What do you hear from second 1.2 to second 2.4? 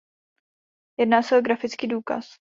se o grafický důkaz.